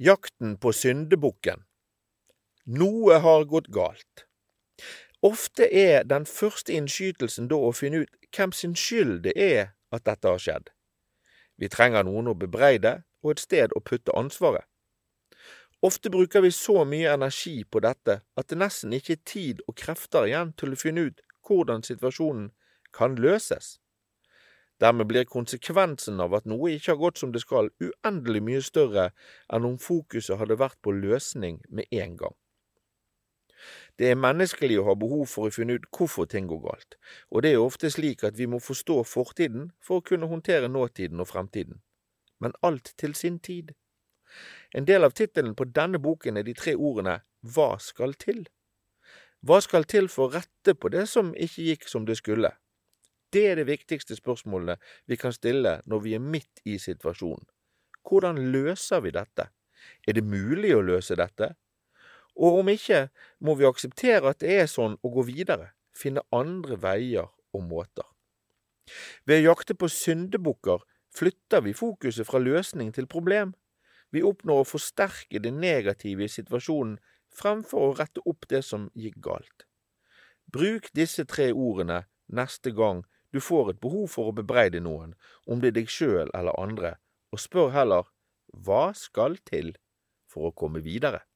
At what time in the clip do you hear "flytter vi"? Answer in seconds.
71.14-71.74